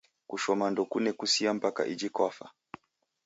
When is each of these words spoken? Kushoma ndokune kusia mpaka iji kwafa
Kushoma 0.29 0.65
ndokune 0.71 1.11
kusia 1.19 1.53
mpaka 1.53 1.81
iji 1.93 2.09
kwafa 2.15 2.45